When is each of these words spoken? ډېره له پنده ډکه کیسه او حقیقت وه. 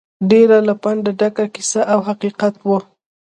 ډېره 0.31 0.57
له 0.67 0.73
پنده 0.83 1.11
ډکه 1.19 1.45
کیسه 1.55 1.81
او 1.93 1.99
حقیقت 2.09 2.53
وه. 2.67 2.79